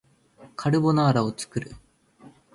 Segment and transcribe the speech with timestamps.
[0.55, 1.75] カルボナーラを作る